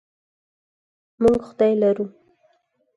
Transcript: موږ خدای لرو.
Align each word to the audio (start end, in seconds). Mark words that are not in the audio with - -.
موږ 1.21 1.39
خدای 1.47 1.73
لرو. 1.81 2.05